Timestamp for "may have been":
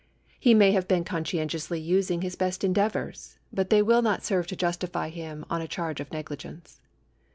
0.55-1.03